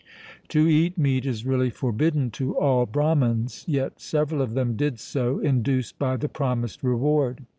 [0.47, 5.37] To eat meat is really forbidden to all Brahmans; yet several of them did so,
[5.37, 7.45] induced by the promised reward.